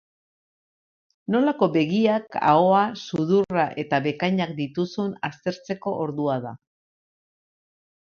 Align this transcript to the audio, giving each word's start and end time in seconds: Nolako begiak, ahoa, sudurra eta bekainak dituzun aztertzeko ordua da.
Nolako 1.33 1.67
begiak, 1.75 2.37
ahoa, 2.51 2.79
sudurra 3.07 3.65
eta 3.83 3.99
bekainak 4.07 4.55
dituzun 4.61 5.13
aztertzeko 5.29 5.95
ordua 6.07 6.39
da. 6.47 6.55